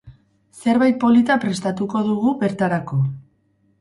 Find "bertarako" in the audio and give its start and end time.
2.41-3.03